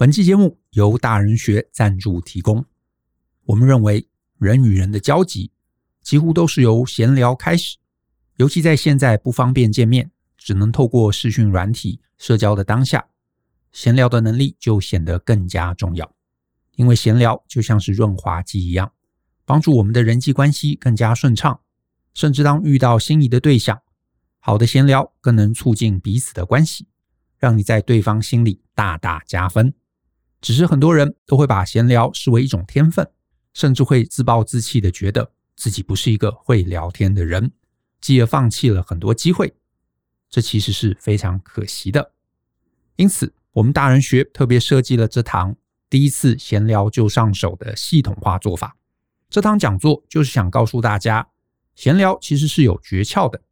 [0.00, 2.64] 本期节目由大人学赞助提供。
[3.44, 5.52] 我们认为，人与人的交集
[6.00, 7.76] 几乎都是由闲聊开始，
[8.36, 13.08] 尤其在现在不方便见面，只能透过视讯软体社交的当下，
[13.72, 16.10] 闲聊的能力就显得更加重要。
[16.76, 18.90] 因为闲聊就像是润滑剂一样，
[19.44, 21.60] 帮助我们的人际关系更加顺畅。
[22.14, 23.82] 甚至当遇到心仪的对象，
[24.38, 26.88] 好的闲聊更能促进彼此的关系，
[27.36, 29.74] 让你在对方心里大大加分。
[30.40, 33.08] 只是很多人都会把闲聊视为一种天分，
[33.52, 37.52] 甚至会自暴自弃地觉得自己不是一个会聊天的人，
[38.00, 39.54] 继而放弃了很多机会。
[40.28, 42.12] 这其实是非常可惜的。
[42.96, 45.56] 因此，我们大人学特别设计了这堂
[45.88, 48.76] 第一次闲聊就上手的系统化做法。
[49.28, 51.28] 这堂讲座就是想告诉大家，
[51.74, 53.42] 闲聊其实是有诀窍的。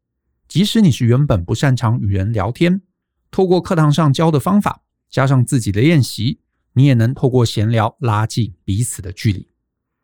[0.46, 2.80] 即使你是原本不擅长与人聊天，
[3.30, 6.40] 透过课堂上教的方法，加上自己的练习，
[6.78, 9.48] 你也能透过闲聊拉近彼此的距离。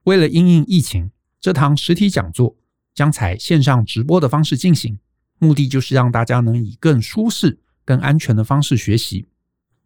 [0.07, 2.57] 为了因应疫情，这堂实体讲座
[2.93, 4.99] 将采线上直播的方式进行，
[5.39, 9.29] 目的就是让大家能以更舒适、更安全的方式学习。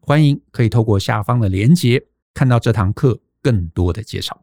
[0.01, 4.43] 欢迎可以透过下方的连结看到这堂课更多的介绍。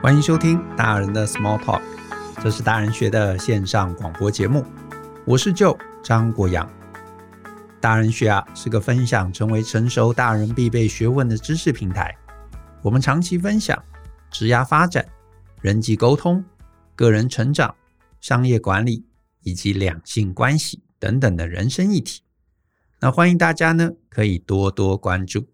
[0.00, 1.82] 欢迎收听大人的 Small Talk，
[2.40, 4.64] 这是大人学的线上广播节目。
[5.24, 6.70] 我是舅张国阳。
[7.80, 12.16] 大人学啊是个分享成为成熟大人必备学问的知识平台。
[12.82, 13.82] 我们长期分享
[14.30, 15.04] 职业发展、
[15.60, 16.44] 人际沟通、
[16.94, 17.74] 个人成长、
[18.20, 19.04] 商业管理
[19.42, 22.22] 以及两性关系等等的人生议题。
[23.00, 25.48] 那欢迎大家呢可以多多关注。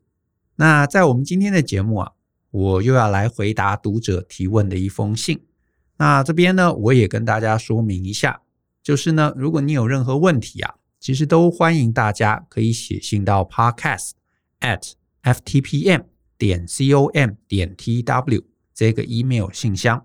[0.57, 2.13] 那在我们今天的节目啊。
[2.55, 5.45] 我又要来回答读者提问的一封信。
[5.97, 8.43] 那这边呢，我也跟大家说明一下，
[8.83, 14.11] 就是呢，如果你有任何问题啊，其实都欢迎大家可以写信到 podcast
[14.61, 14.93] at
[15.23, 16.05] ftpm
[16.37, 20.05] 点 com 点 tw 这个 email 信箱。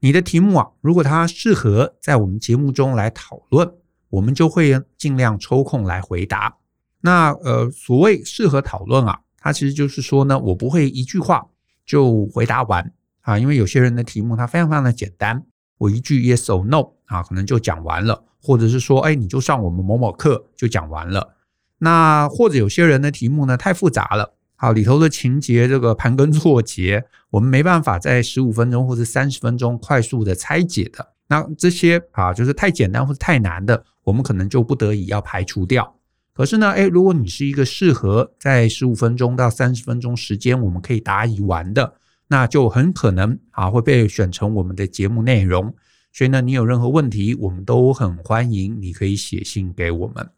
[0.00, 3.68] 你的题目啊，如果它适合在我们节目中来讨论，
[4.10, 6.58] 我们就会尽量抽空来回答。
[7.00, 11.48] 那呃，所谓适合讨论啊，它其实就是说呢，我不会一句话。
[11.86, 12.92] 就回答完
[13.26, 15.42] 啊，因为有些人的题目它非常非常的简单，
[15.78, 21.34] 我一句 yes or no 啊，可能就讲完了，或者是说，哎，你就上我们某某课就讲完了。
[21.78, 31.08] 那或者有些人的题目呢太复杂了，好，里头的情节这个盘根错节，我们没办法在十五分钟或者三十分钟快速的拆解的。
[31.26, 35.96] 那这些啊，就是太简单或者太难的，我们可能就不得已要排除掉。
[36.32, 41.94] 可是呢，诶，如果你是一个适合在十五分钟到三十分钟时间我们可以答疑完的，
[42.28, 45.74] 那就很可能啊会被选成我们的节目内容。
[46.12, 50.30] 所以呢，你有任何问题，我们都很欢迎，你可以写信给我们。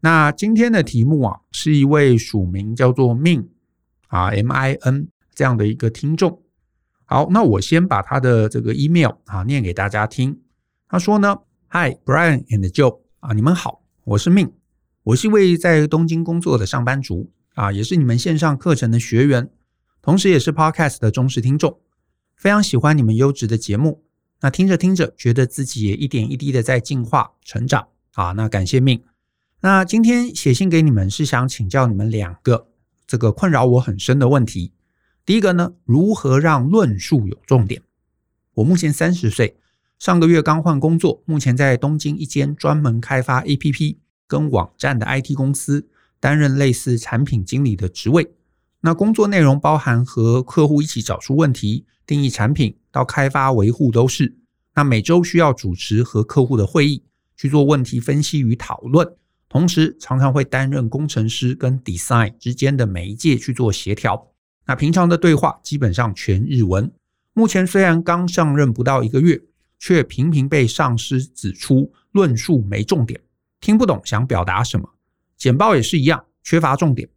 [0.00, 3.48] 那今天的题目啊，是一位署名叫做 Min
[4.06, 6.40] 啊 M I N 这样的一个听众。
[7.04, 10.40] 好，那我先把他的这个 email 啊念给大家听。
[10.88, 11.36] 他说呢
[11.70, 14.52] ，Hi Brian and Joe 啊，你们好，我是 Min。
[15.02, 19.50] 我是一位在东京工作的上班族啊，也是你们线上课程的学员，
[20.08, 21.80] 同时也是 Podcast 的忠实听众，
[22.34, 24.04] 非常喜欢你们优质的节目。
[24.40, 28.32] 那听着听着，觉得自己也一点一滴的在进化成长啊。
[28.32, 29.04] 那感谢命。
[29.60, 32.68] 那今天写信给你们是想请教你们两个
[33.06, 34.72] 这个困扰我很深的问题。
[35.26, 37.82] 第一个呢，如何让论述有重点？
[38.54, 39.58] 我目前三十岁，
[39.98, 43.98] 上个月刚换工作，目前在东京一间专门开发 APP。
[44.26, 45.86] 跟网站的 IT 公司
[46.18, 48.30] 担任类似产品经理的职位，
[48.80, 54.36] 那工作内容包含和客户一起找出问题、定义产品到开发维护都是。
[54.74, 57.02] 那每周需要主持和客户的会议，
[57.36, 59.04] 去做问题分析与讨论，
[59.48, 64.28] 同时常常会担任工程师跟 design 之间的媒介去做协调。
[64.66, 66.92] 那平常的对话基本上全日文。
[67.32, 69.40] 目前虽然刚上任不到一个月，
[69.80, 73.20] 却频频被上司指出论述没重点。
[73.60, 74.88] 听不懂想表达什么，
[75.36, 77.08] 简报也是一样，缺乏重点。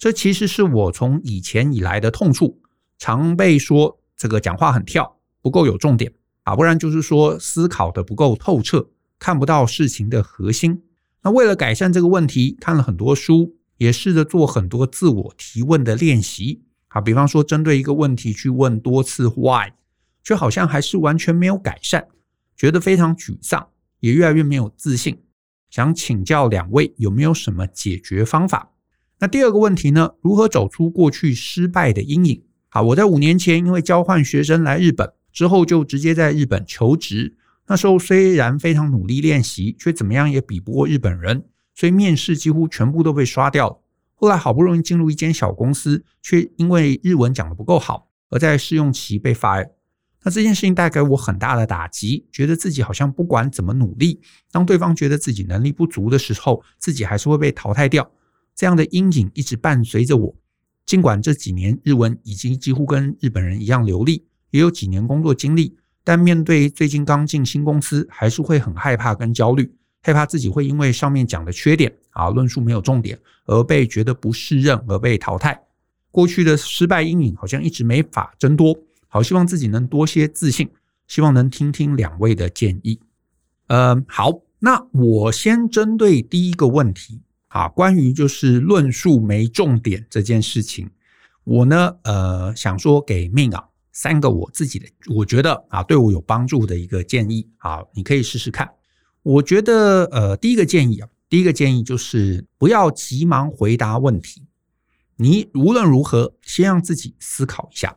[0.00, 2.58] 这其实是我从以前以来的痛处，
[2.96, 6.10] 常被说这个讲话很跳，不够有重点
[6.44, 8.88] 啊，不然就是说思考的不够透彻，
[9.18, 10.82] 看不到事情的核心。
[11.22, 19.70] 那为了改善这个问题，看了很多书，也试着做很多自我提问的练习啊，比方说针对一个问题去问多次 why，
[20.24, 22.08] 却好像还是完全没有改善，
[22.56, 23.68] 觉得非常沮丧，
[23.98, 25.22] 也越来越没有自信。
[25.68, 28.70] 想请教两位有没有什么解决方法？
[29.22, 30.12] 那第二个问题呢？
[30.22, 32.42] 如何走出过去失败的阴影？
[32.70, 37.36] 好，我在五年前因为交换学生来日本之后，就直接在日本求职。
[37.66, 41.44] 那时候虽然非常努力练习，却怎么样也比不过日本人，
[41.74, 43.82] 所以面试几乎全部都被刷掉了。
[44.14, 49.68] 后来好不容易进入一间小公司，却因为日文讲得不够好，而在试用期被 fire。
[50.24, 58.10] 那这件事情带给我很大的打击，觉得自己好像不管怎么努力，当对方觉得自己能力不足的时候，自己还是会被淘汰掉。
[58.60, 60.34] 这样的阴影一直伴随着我。
[60.84, 65.74] 尽管这几年日文已经几乎跟日本人一样流利，也有几年工作经历。
[66.04, 69.72] 但面对最近刚进新公司，还是会很害怕跟焦虑，
[70.02, 75.58] 害怕自己会因为上面讲的缺点啊，论述没有重点，而被觉得不适任而被淘汰。
[76.10, 78.78] 过去的失败阴影好像一直没法增多，
[79.08, 80.68] 好希望自己能多些自信，
[81.06, 83.00] 希望能听听两位的建议。
[83.68, 90.90] 嗯，好，那我先针对第一个问题啊，关于就是论述没重点这件事情，
[91.44, 93.66] 我呢，呃，想说给命啊。
[93.92, 98.70] 三个我自己的，我觉得啊，对我有帮助的一个建议啊，你可以试试看。
[99.22, 104.46] 我觉得呃，第一个建议啊，第一个建议就是不要急忙回答问题。
[105.16, 107.96] 你无论如何，先让自己思考一下。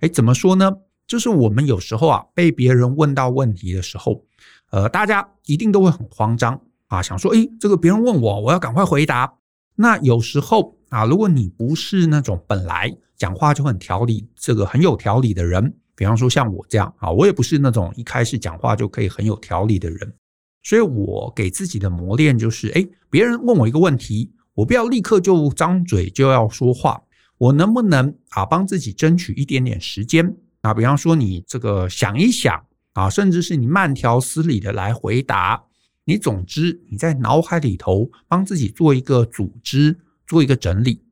[0.00, 0.70] 哎，怎么说呢？
[1.06, 4.24] 就是我们有时候啊，被别人问到问题的时候，
[4.70, 6.58] 呃，大家一定都会很慌张
[6.94, 9.34] 啊，想说，哎，这个别人问我，我要赶快回答。
[9.76, 20.14] 那有时候啊，如果你不是那种本来讲话就很条理，这个很有条理的人，比方说像我这样啊，我也不是那种一开始讲话就可以很有条理的人，
[20.62, 27.02] 所以我给自己的磨练就是，诶，别人问我一个问题，我不要立刻就张嘴就要说话，
[27.38, 30.72] 我能不能啊帮自己争取一点点时间啊？
[30.72, 35.64] 比方说你这个想一想啊，甚至是你慢条斯理的来回答，
[36.04, 41.02] 你总之你在脑海里头帮自己做一个组织，做一个整理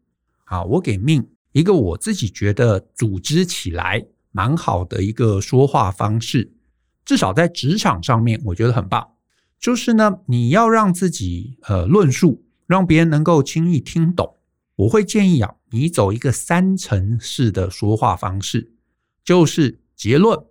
[0.44, 1.28] 啊，我给命。
[1.52, 6.50] 一个我自己觉得组织起来蛮好的一个说话方式，
[7.04, 9.12] 至少在职场上面，我觉得很棒。
[9.60, 14.36] 就是呢，你要让自己呃论述，让别人能够轻易听懂。
[14.76, 18.72] 我会建议啊，你走一个三层式的说话方式，
[19.22, 20.42] 就是结论、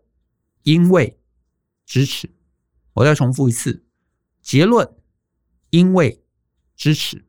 [0.61, 1.17] 因为、
[1.85, 2.29] 支持。
[2.93, 3.83] 我再重复一次：
[4.41, 4.89] 结论、
[5.69, 6.23] 因为、
[6.75, 7.25] 支持。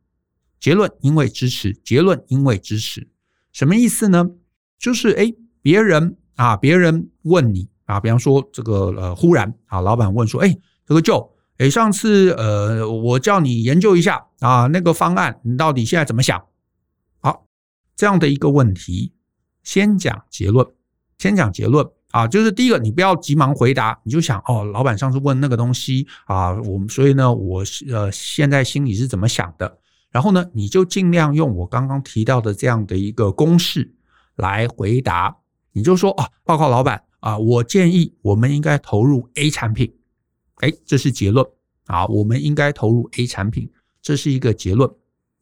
[0.59, 1.73] 结论、因为、支持。
[1.83, 3.09] 结论、因为、支持。
[3.51, 4.31] 什么意思呢？
[4.79, 16.43] 就是诶，别人啊，别人问你啊，比方说这个呃，忽然啊，老板问说，诶，这个 Joe，诶，上次呃，我叫你研究一下啊，那个方案你到底现在怎么想？
[17.19, 17.47] 好，
[17.95, 19.13] 这样的一个问题，
[19.63, 20.67] 先讲结论，
[21.17, 29.79] 先讲结论啊，就是第一个，你不要急忙回答，你就想哦，老板上次问那个东西啊，我们所以呢，我呃现在心里是怎么想的？
[30.11, 33.95] 然后呢，你就尽量用我刚刚提到的这样的一个公式
[34.35, 35.35] 来回答。
[35.71, 39.91] 你就说啊，报告老板啊，我建议我们应该投入 A 产品。
[40.57, 41.43] 哎，这是结论
[41.87, 43.67] 啊，我们应该投入 A 产品，
[44.03, 44.87] 这是一个结论。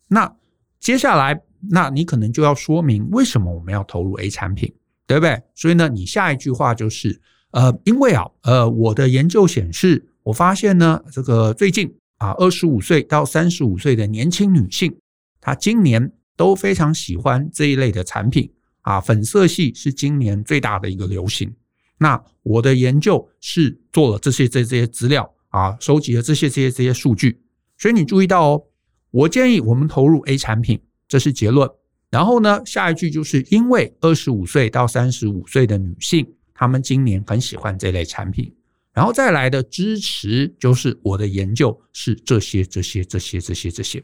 [0.08, 0.34] 那
[0.80, 4.74] 接下来，那你可能就要说明为什么我们要投入 A 产品，
[5.12, 5.42] 对不对？
[5.56, 7.20] 所以呢，你下一句话就是
[7.52, 11.94] 呃，因为啊，呃，我的研究显示，我发现呢，这个最近。
[12.22, 14.96] 啊，二十五岁到三十五岁的年轻女性，
[15.40, 18.48] 她今年都非常喜欢这一类的产品
[18.82, 19.02] 啊。
[19.02, 21.52] 粉色系是今年最大的一个流行。
[21.98, 27.42] 那我的研究是做了这些这这些资料啊，收集了这些这些这些数据。
[27.80, 28.64] 所以你注意到哦，
[29.10, 31.68] 我建议我们投入 A 产品，这是结论。
[32.12, 38.54] 然后呢，下一句就是因为二十五岁到三十五岁的女性，她们今年很喜欢这类产品。
[38.94, 44.04] 然后再来的支持就是我的研究是这些这些这些这些这些，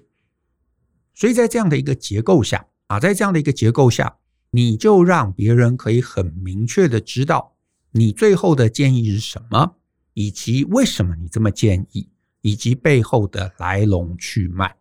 [1.13, 4.15] 所以在这样的一个结构下啊，在这样的一个结构下，
[4.51, 7.57] 你就让别人可以很明确的知道
[7.91, 9.75] 你最后的建议是什么，
[10.13, 12.07] 以及为什么你这么建议，
[12.39, 14.73] 以及背后的来龙去脉。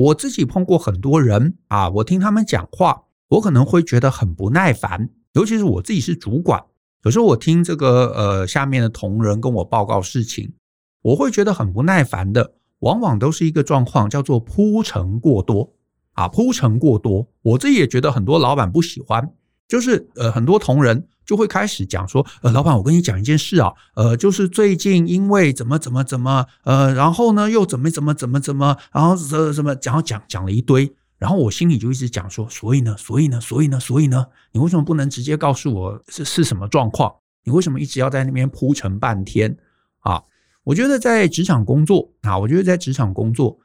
[0.00, 6.64] 我自己碰过很多人啊，我听他们讲话，我可能会觉得很不耐烦，尤其是我自己是主管。
[7.04, 10.54] 有时候我听这个呃下面的同仁跟我报告事情，
[11.02, 15.70] 我会觉得很不耐烦的，往往都是一个状况，叫做铺陈过多
[16.12, 17.28] 啊，铺陈过多。
[17.42, 19.30] 我自己也觉得很多老板不喜欢，
[19.70, 30.92] 就是呃很多同仁就会开始讲说，呃老板我跟你讲一件事啊，呃就是最近因为怎么怎么怎么呃，然后呢又怎么怎么怎么怎么，然后什什么讲讲讲了一堆。
[31.18, 37.14] 然后我心里就一直讲说，所以呢，所以呢，所以呢，所以呢，你为什么不能直接告诉我是是什么状况？
[37.44, 39.54] 你为什么一直要在那边铺陈半天
[39.98, 40.22] 啊？
[40.64, 43.58] 我觉得在职场工作啊，我觉得在职场工作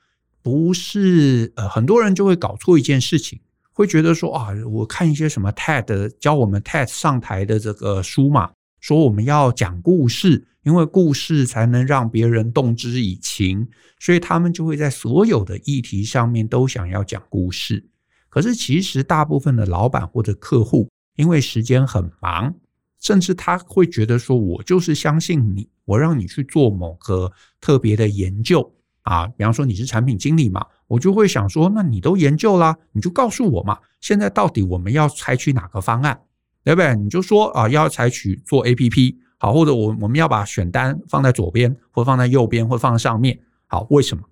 [0.44, 3.40] 不是呃很多人就会搞错一件事情，
[3.76, 13.68] 会觉得说啊，我看一些什么 TED 教我们 TED 上台的这个书嘛，说我们要讲故事，因为故事才能让别人动之以情，
[14.00, 17.86] 所以他们就会在所有的议题上面都想要讲故事。
[18.30, 22.56] 可是其实大部分的老板或者客户，因为时间很忙，
[23.02, 27.30] 甚至他会觉得说，我就是相信你，我让你去做某个
[27.60, 28.74] 特别的研究
[29.06, 36.20] 啊，比方说你是产品经理嘛，我就会想说，那你都研究啦，你就告诉我嘛，现在到底我们要采取哪个方案，
[36.64, 36.96] 对不对？
[36.96, 44.24] 你就说啊，要采取做 APP，好，或者我我们要把选单放在左边，或放在右边，或放在上面，好，为什么？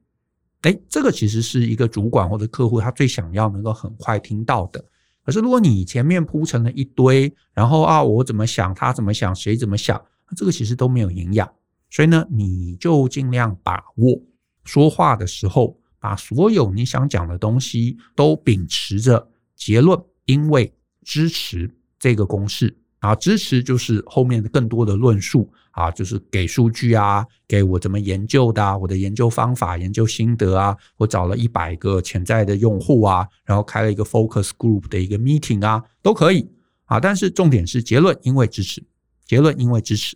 [0.64, 4.84] 诶，这个其实是一个主管或者客户他最想要能够很快听到的。
[5.24, 10.02] 可是如果你前面铺成了一堆，然后啊，我怎么想，他怎么想，谁怎么想，
[10.36, 11.48] 这个其实都没有营养。
[11.92, 14.20] 所以呢，你就尽量把握
[14.64, 22.78] 说话的时候，把所有你想讲的东西都秉持着结论，因为支持这个公式。
[23.00, 36.50] 啊，支持就是后面的更多的论述啊，就是给数据啊，给我怎么研究的，我的研究方法、研究心得啊，我找了一百个潜在的用户啊，然后开了一个 focus group 的一个 meeting 啊，都可以
[36.86, 36.98] 啊。
[36.98, 38.82] 但是重点是结论，因为支持，
[39.26, 40.16] 结论因为支持。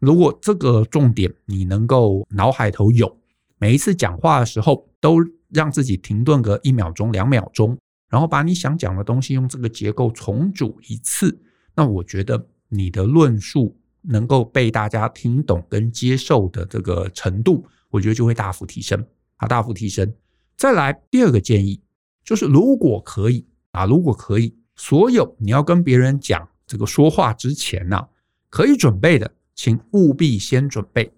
[0.00, 3.19] 如果这个重点你能够脑海头有，
[3.60, 5.18] 每一次讲话的时候都
[5.50, 7.76] 让自己停顿个一秒钟、两秒钟，
[8.08, 11.38] 然后把你想讲的东西用这个结构重组一次。
[11.74, 20.10] 那我觉得你的论述能够被大家听懂跟接受的这个程度，我觉得就会大幅提升啊，大幅提升。
[20.56, 21.82] 再来第二个建议
[22.24, 28.08] 就是，如果可以啊，如果可以，所有你要跟别人讲这个说话之前呢，
[28.48, 31.12] 可以准备的，请务必先准备。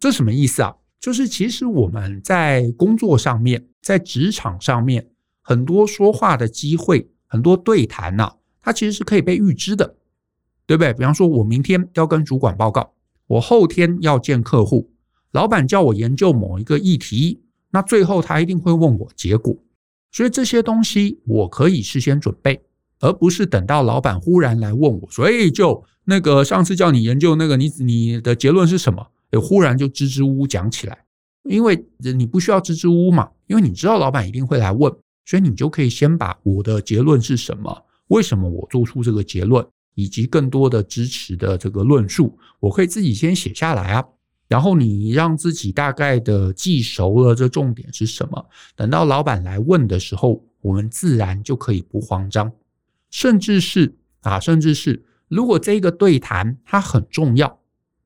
[0.00, 0.74] 这什么意思啊？
[1.02, 5.08] 就是其实我们在工作上面，在职场上面，
[5.40, 8.32] 很多说话的机会，很多对谈呐。
[8.62, 9.96] 它其实是可以被预知的，
[10.64, 10.92] 对不对？
[10.92, 12.94] 比方说，我明天要跟主管报告，
[13.26, 14.92] 我后天要见客户，
[15.32, 17.42] 老板叫我研究某一个议题，
[17.72, 19.56] 那最后他一定会问我结果，
[20.12, 22.62] 所以这些东西我可以事先准备，
[23.00, 29.08] 而不是等到老板忽然来问我，所以就那个上次叫你研究那个，你你的结论是什么？
[29.40, 31.04] 忽然就支支吾吾讲起来，
[31.44, 34.92] 因为你不需要支支吾吾嘛，因为你知道老板一定会来问，
[35.24, 37.84] 所以你就可以先把我的结论是什么。
[38.08, 44.04] 为什么我做出这个结论，以及更多的支持的这个论述，我可以自己先写下来啊。
[44.48, 48.46] 然后你让自己大概的记熟了这重点是什么，
[48.76, 52.52] 等到老板来问的时候，我们自然就可以不慌张。
[53.10, 57.58] 甚至是啊，甚至是如果这个对谈它很重要，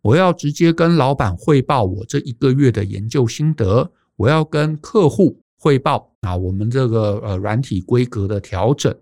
[0.07, 8.95] 我要直接跟老板汇报我这一个月的研究心得，我要跟客户汇报啊，我们这个呃软体规格的调整。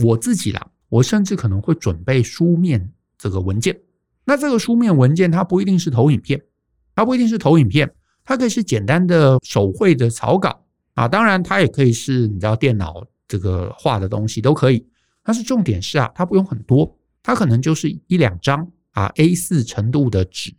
[0.00, 3.74] 我自己啦，我甚至可能会准备书面这个文件。
[4.26, 6.38] 那这个书面文件它不一定是投影片，
[6.94, 7.90] 它不一定是投影片，
[8.22, 11.08] 它可以是简单的手绘的草稿啊。
[11.08, 14.86] 当然，它也可以是你知道电脑这个画的东西都可以。
[15.22, 20.52] 但是重点是啊，它不用很多，它可能就是一两张啊 A4 程度的纸，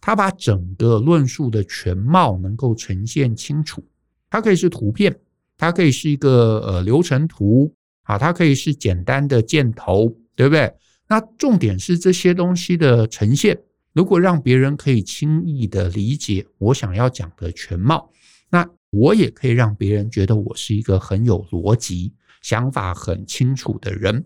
[0.00, 3.86] 它把整个论述的全貌能够呈现清楚。
[4.28, 5.14] 它可以是图片，
[5.56, 7.72] 它可以是一个呃流程图。
[8.06, 10.70] 啊，它可以是简单的箭头，对不对？
[11.08, 13.58] 那重点是这些东西的呈现，
[13.94, 18.10] 如果让别人可以轻易的理解我想要讲的全貌，
[18.50, 22.12] 那我也可以让别人觉得我是一个很有逻辑、
[22.42, 24.22] 想法很清楚的人。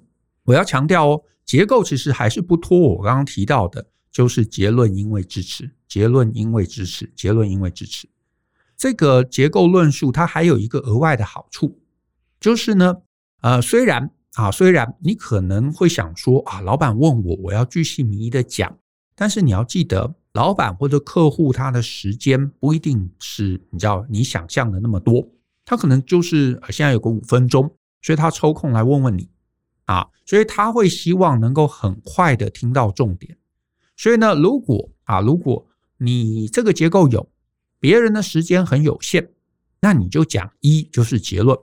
[0.49, 8.09] 我要强调哦，结构其实还是不脱我刚刚提到的，就是结论因为支持，结论因为支持，结论因为支持。
[8.75, 11.79] 这个结构论述它还有一个额外的好处，
[12.41, 12.97] 就是呢。
[13.41, 18.79] 呃，虽然啊，虽然你可能会想说啊，老板问我，我要巨细靡遗的讲，
[19.15, 25.29] 但是你要记得，老板或者客户他的时间不一定是你知道你想象的那么多，
[25.65, 29.29] 他可能就是现在有个五分钟，所以他抽空来问问你
[29.89, 33.37] 啊，所以他会希望能够很快的听到重点。
[33.97, 35.67] 所以呢，如果啊，如果
[35.97, 37.29] 你这个结构有
[37.81, 39.31] 别人的时间很有限，
[39.81, 41.59] 那你就讲一就是结论。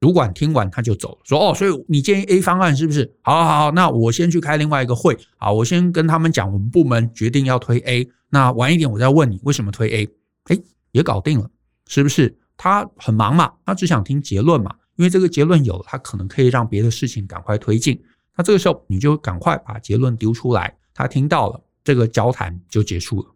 [0.00, 3.14] 主管听完他就走了，说：“哦，所以你建议 A 方案是不是？
[3.20, 10.08] 好，好，好，那我先去开另外一个会，好，我先跟他们讲，我们部门决定要推 A，那晚一点我再问你为什么推 A，
[10.44, 10.58] 哎，
[10.92, 11.50] 也搞定了，
[11.86, 12.34] 是不是？
[12.56, 17.98] 他很忙嘛，他只想听结论嘛，因为这个结论有了，他可能可以让别的事情赶快推进。
[18.36, 23.34] 那这个时候你就赶快把结论丢出来，他听到了，这个交谈就结束了。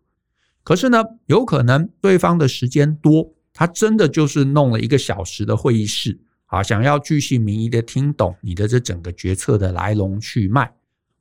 [0.63, 6.21] 可是呢，有可能对方的时间多，他真的就是弄了一个小时的会议室。
[6.49, 10.71] 啊，想要巨细靡遗的听懂你的这整个决策的来龙去脉，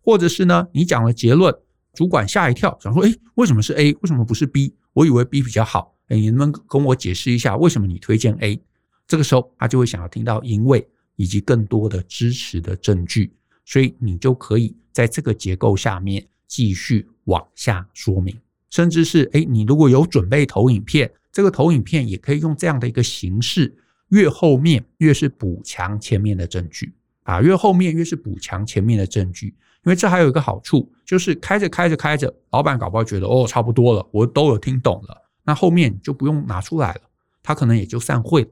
[0.02, 1.56] 或者是呢，你讲了结论，
[1.94, 3.94] 主管吓一跳，想说，诶，为什么是 A？
[3.94, 4.76] 为什么不是 B？
[4.92, 8.62] 我以为 B 比较好，诶，你能不能跟我解释一下，为什么你推荐 A？
[9.08, 13.34] 这个时候，他就会想要听到因为以及更多的支持的证据，
[13.66, 18.36] 所以你就可以在这个结构下面继续往下说明，
[18.70, 23.76] 甚至是，诶，你如果有准备投影片，这个投影片也可以用这样的一个形式，
[24.10, 26.94] 越后面越是补强前面的证据。
[27.24, 37.02] 啊，越后面越是补强前面的证据，因为这还有一个好处，就是开着开着开着，老板搞不好觉得哦，差不多了，我都有听懂了，那后面就不用拿出来了，
[37.42, 38.50] 他可能也就散会了，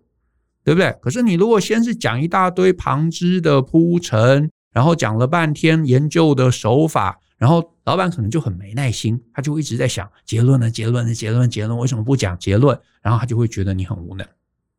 [0.63, 0.95] 对不对？
[1.01, 12.79] 可是你如果先是讲一大堆旁支的铺陈，然后讲了半天研究的手法，然后老板可能就很没耐心，他就一直在想结论呢，结论呢，结论，结论，为什么不讲结论？
[13.01, 14.27] 然后他就会觉得你很无能，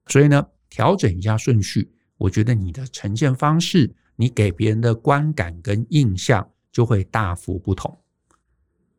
[0.06, 1.92] 所以呢，调整一下顺序。
[2.18, 7.98] 我觉得你的呈现方式，你给别人的观感跟印象就会大幅不同。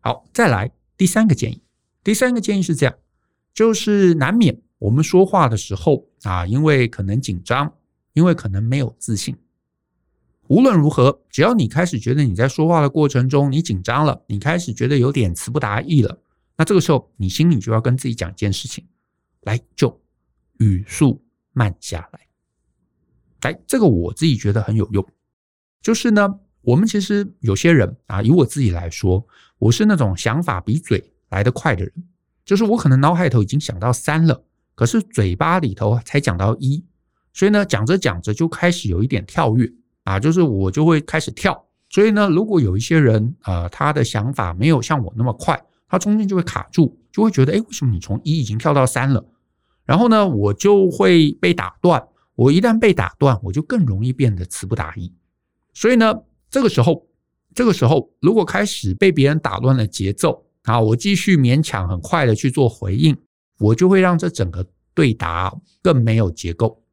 [0.02, 1.64] 好，再来第三个建议。
[2.04, 2.94] 第三个建议是这样，
[3.54, 7.74] 就是难免我们说话的时候啊，因为可能紧张，
[8.12, 9.34] 因为可能没有自信。
[10.50, 16.20] 无论如何，只要你开始觉得你在说话的过程中你紧张了，你开始觉得有点词不达意了，
[16.58, 18.86] 那这个时候你心里就要跟自己讲一件事情，
[19.44, 20.02] 来，就
[20.60, 21.24] 语速
[21.54, 22.20] 慢下来。
[23.50, 25.08] 哎，这个我自己觉得很有用。
[25.82, 26.28] 就是呢，
[26.60, 29.26] 我们其实有些人啊，以我自己来说，
[29.60, 31.94] 我是那种想法比嘴来得快的人。
[32.44, 34.44] 就是我可能脑海头已经想到三了，
[34.76, 36.84] 可是嘴巴里头才讲到一，
[37.34, 39.72] 所以呢，讲着讲着就开始有一点跳跃
[40.04, 41.66] 啊，就是我就会开始跳。
[41.90, 49.24] 所以呢，如果有一些人啊，他的想法没有像我那么快，他中间就会卡住，就会觉得，哎，为什么你从一已经跳到三了？
[49.86, 52.08] 然后呢，我就会被打断。
[52.36, 55.14] 我一旦被打断，我就更容易变得词不达意。
[55.72, 57.06] 所以呢，这个时候，
[57.54, 63.16] 这个时候如果开始被别人打乱了节奏啊，我继续勉强很快的去做回应，
[63.64, 66.84] 我就会让这整个对答更没有结构，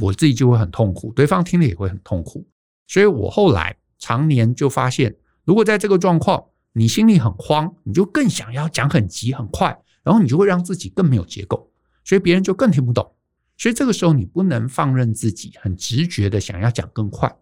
[0.00, 2.44] 我自己就会很痛苦，对方听了也会很痛苦。
[2.88, 11.70] 所以我后来常年就发现，如果在这个状况，你心里很慌，你就更想要讲很急很快，然后你就会让自己更没有结构，
[12.02, 13.14] 所以别人就更听不懂。
[13.56, 17.32] 所以这个时候你不能放任自己很直觉的想要讲更快，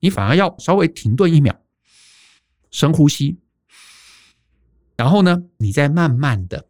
[0.00, 1.56] 你反而要稍微停顿一秒，
[2.72, 3.38] 深呼吸，
[4.96, 6.66] 然后呢，你再慢慢的、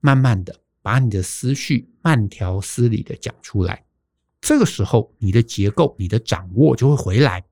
[0.00, 3.84] 慢慢的把你的思绪慢条斯理的讲出来。
[4.40, 7.44] 这个时候你的结构、你的掌握就会回来。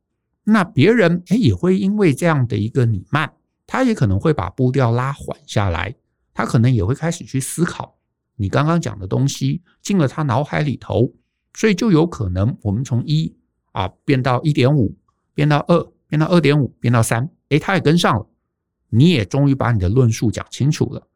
[0.43, 3.33] 那别人哎也会因为这样的一个你慢，
[3.67, 5.95] 他也可能会把步调拉缓下来，
[6.35, 7.97] 他可能也会开始去思考。
[8.35, 11.13] 你刚刚讲的东西进了他脑海里头，
[11.55, 13.33] 所以就有可能我们从一
[13.73, 14.97] 啊变到一点五，
[15.35, 18.27] 变到二，变到二点五，变到三，诶，他也跟上了，
[18.89, 21.07] 你也终于把你的论述讲清楚了。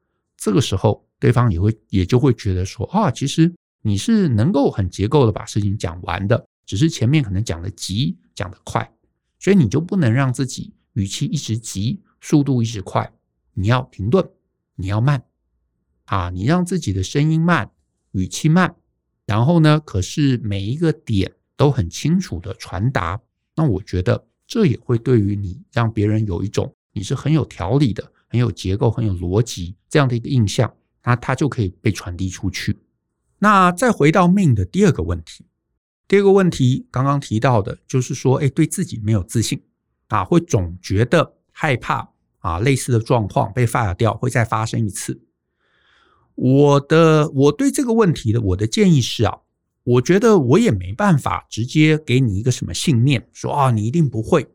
[0.44, 8.92] 这个时候，对方也会也就会觉得说啊，其实你是能够很结构的把事情讲完的，只是前面可能讲得急，讲得快，
[9.38, 13.10] 所以你就不能让自己语气一直急，速度一直快，
[13.54, 14.22] 你要停顿，
[14.74, 15.24] 你要慢。
[16.04, 17.70] 啊，你让自己的声音慢，
[18.12, 18.76] 语气慢，
[19.24, 23.18] 然后呢，可是每一个点都很清楚的传达。
[23.56, 32.80] 那我觉得这也会对于你让别人有一种你是很有条理的、很有结构、很有逻辑这样的一个印象，那它就可以被传递出去。
[33.38, 35.46] 那再回到命的第二个问题，
[36.08, 39.62] 第二个问题刚刚提到的就是说，哎，对自己没有自信
[40.08, 42.08] 啊，会总觉得害怕
[42.40, 45.22] 啊，类似的状况被 fire 掉会再发生一次。
[46.34, 49.38] 我的我对这个问题的我的建议是啊，
[49.84, 54.48] 我觉得我也没办法直接给你一个什么信念，说啊你一定不会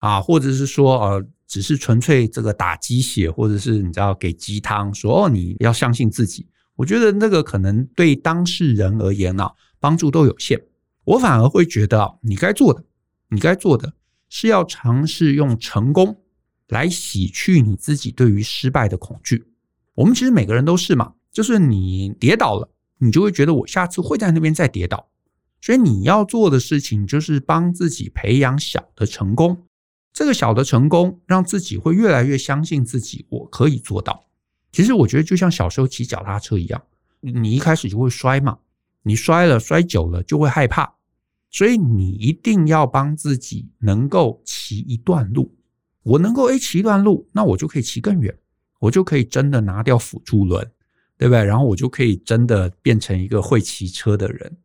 [0.00, 6.46] 啊，或者是说呃只是纯粹这个打鸡血，或者是你知道给鸡汤，说哦你要相信自己。
[6.76, 10.62] 我觉得那个可能对当事人而言啊帮助都有限。
[11.02, 12.84] 我反而会觉得，你该做的，
[13.30, 13.94] 你该做的
[14.28, 16.22] 是要尝试用成功
[16.68, 19.48] 来洗去你自己对于失败的恐惧。
[19.94, 21.14] 我们其实每个人都是嘛。
[21.32, 25.08] 就是你跌倒了，你就会觉得我下次会在那边再跌倒，
[25.60, 29.66] 所以你要做的事情就是帮自己培养小的成功。
[30.12, 34.26] 这个小的成功让自己会越来越相信自己，我可以做到。
[34.72, 36.82] 其实我觉得就像小时候骑脚踏车一样，
[37.20, 38.58] 你一开始就会摔嘛，
[39.02, 40.94] 你摔了摔久了就会害怕，
[41.50, 45.54] 所以你一定要帮自己能够骑一段路。
[46.02, 48.36] 我能够诶骑一段路，那我就可以骑更远，
[48.80, 50.70] 我就可以真的拿掉辅助轮。
[51.18, 51.44] 对不对？
[51.44, 54.56] 然后我就可以真的变成一个会骑车的人。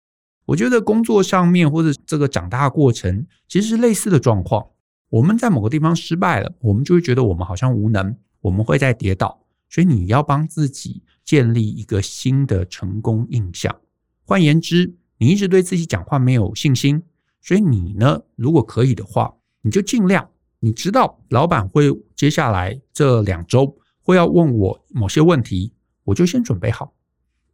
[0.45, 4.65] 我觉得工作上面或者这个长大过程，其实是类似的状况。
[5.09, 9.45] 我们在某个地方失败了，我们就会觉得我们好像无能，我们会再跌倒。
[9.69, 13.75] 所以你要帮自己建立一个新的成功印象。
[14.23, 17.03] 换言之，你一直对自己讲话没有信心，
[17.41, 20.29] 所以你呢，如果可以的话，你就尽量。
[20.59, 25.73] 你知道老板会接下来这两周会要问我某些问题，
[26.05, 26.93] 我就先准备好，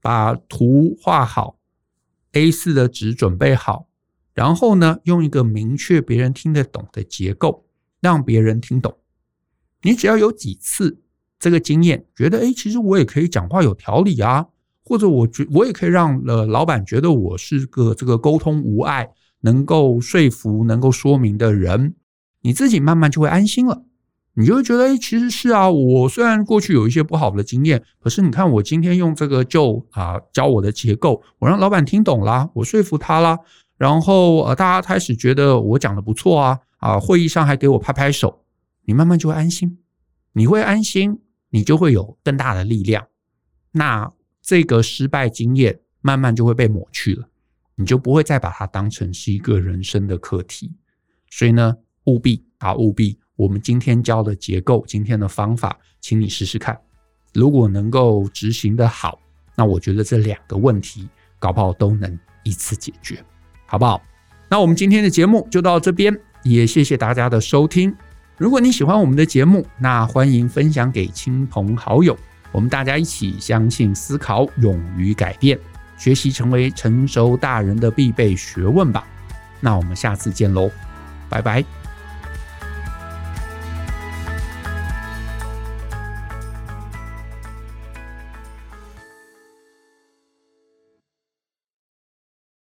[0.01, 1.57] 把图画好
[2.33, 3.87] ，A4 的纸准备好，
[4.33, 7.65] 然后呢，用一个明确别人听得懂的结构，
[7.99, 8.95] 让别人听懂。
[9.81, 11.01] 你只要有几次
[11.39, 14.47] 这个经验，觉得诶，其实我也可以讲话有条理啊，
[14.83, 19.09] 或者我觉我也可以让呃老板觉得我是个这个沟通无碍、
[19.41, 21.95] 能够说服、能够说明的人。
[22.41, 23.83] 你自己慢慢就会安心了，
[24.33, 33.37] 你就会觉得，哎，其实是啊，我虽然过去有一些不好的经验，可是你看我今天用这个就啊教我的结构，我让老板听懂啦，我说服他啦，
[33.81, 38.43] 然后呃大家开始觉得我讲的不错啊，啊会议上还给我拍拍手，
[38.83, 39.79] 你慢慢就会安心，
[40.33, 43.07] 你会安心，你就会有更大的力量，
[43.71, 47.27] 那这个失败经验慢慢就会被抹去了，
[47.73, 50.75] 你就不会再把它当成是一个人生的课题，
[51.31, 51.75] 所以呢。
[52.05, 53.15] 务必啊，务必！
[53.35, 56.75] 我们今天教的结构，今天的方法，请你试试看。
[57.31, 59.19] 如果能够执行的好，
[59.55, 63.23] 那我觉得这两个问题，搞不好都能一次解决，
[63.71, 64.01] 好不好？
[64.49, 67.95] 那我们今天的节目就到这边，也谢谢大家的收听。
[68.35, 72.17] 如果你喜欢我们的节目，那欢迎分享给亲朋好友，
[72.51, 75.57] 我们大家一起相信、思考、勇于改变，
[75.97, 79.07] 学习成为成熟大人的必备学问吧。
[79.61, 80.69] 那我们下次见喽，
[81.29, 81.80] 拜拜。